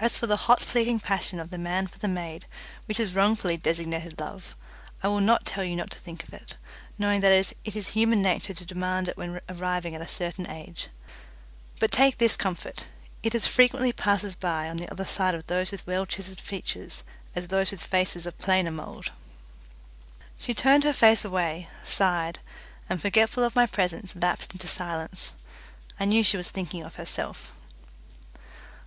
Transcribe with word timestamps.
As 0.00 0.18
for 0.18 0.26
the 0.26 0.36
hot 0.36 0.62
fleeting 0.62 1.00
passion 1.00 1.40
of 1.40 1.48
the 1.48 1.56
man 1.56 1.86
for 1.86 1.98
the 1.98 2.08
maid, 2.08 2.44
which 2.84 3.00
is 3.00 3.14
wrongfully 3.14 3.56
designated 3.56 4.20
love, 4.20 4.54
I 5.02 5.08
will 5.08 5.22
not 5.22 5.46
tell 5.46 5.64
you 5.64 5.74
not 5.74 5.90
to 5.92 5.98
think 5.98 6.24
of 6.24 6.34
it, 6.34 6.56
knowing 6.98 7.22
that 7.22 7.32
it 7.32 7.54
is 7.74 7.88
human 7.88 8.20
nature 8.20 8.52
to 8.52 8.66
demand 8.66 9.08
it 9.08 9.16
when 9.16 9.40
arriving 9.48 9.94
at 9.94 10.02
a 10.02 10.06
certain 10.06 10.46
age; 10.50 10.88
but 11.80 11.90
take 11.90 12.18
this 12.18 12.36
comfort: 12.36 12.86
it 13.22 13.34
as 13.34 13.46
frequently 13.46 13.94
passes 13.94 14.34
by 14.36 14.68
on 14.68 14.76
the 14.76 14.90
other 14.90 15.06
side 15.06 15.34
of 15.34 15.46
those 15.46 15.70
with 15.72 15.86
well 15.86 16.04
chiselled 16.04 16.38
features 16.38 17.02
as 17.34 17.48
those 17.48 17.70
with 17.70 17.80
faces 17.82 18.26
of 18.26 18.36
plainer 18.36 18.70
mould." 18.70 19.10
She 20.36 20.52
turned 20.52 20.84
her 20.84 20.92
face 20.92 21.24
away, 21.24 21.70
sighed, 21.82 22.40
and 22.90 23.00
forgetful 23.00 23.42
of 23.42 23.56
my 23.56 23.64
presence 23.64 24.14
lapsed 24.14 24.52
into 24.52 24.68
silence. 24.68 25.32
I 25.98 26.04
knew 26.04 26.22
she 26.22 26.36
was 26.36 26.50
thinking 26.50 26.82
of 26.82 26.96
herself. 26.96 27.52